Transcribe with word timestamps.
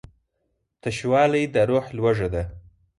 تشوالی 0.83 1.43
د 1.53 1.55
روح 1.69 1.85
لوږه 1.97 2.27
ده. 2.33 2.43